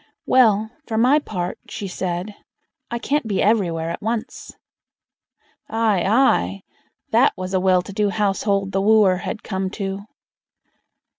"Well! 0.25 0.71
for 0.87 0.97
my 0.97 1.19
part", 1.19 1.59
she 1.69 1.87
said, 1.87 2.33
"I 2.89 2.97
can't 2.97 3.27
be 3.27 3.39
everywhere 3.39 3.91
at 3.91 4.01
once." 4.01 4.51
Aye! 5.69 6.03
aye! 6.03 6.63
that 7.11 7.33
was 7.37 7.53
a 7.53 7.59
well 7.59 7.83
to 7.83 7.93
do 7.93 8.09
household 8.09 8.71
the 8.71 8.81
wooer 8.81 9.17
had 9.17 9.43
come 9.43 9.69
to. 9.77 10.05